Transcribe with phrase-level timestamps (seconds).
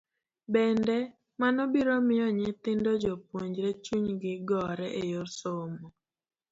[0.53, 0.97] Bende,
[1.41, 5.87] mano biro miyo nyithindo jopuonjre chunygi gore e yor somo.